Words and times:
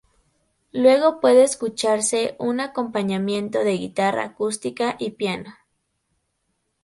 Luego 0.71 1.19
puede 1.19 1.43
escucharse 1.43 2.35
un 2.39 2.59
acompañamiento 2.59 3.59
de 3.59 3.73
guitarra 3.73 4.23
acústica 4.23 4.95
y 4.97 5.11
piano. 5.11 5.55